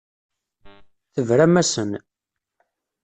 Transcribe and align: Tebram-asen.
Tebram-asen. 1.13 1.91